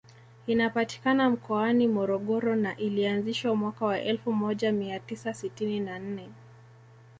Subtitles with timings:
[0.47, 6.29] Inapatikana mkoani Morogoro na ilianzishwa mwaka wa elfu moja mia tisa sitini na nne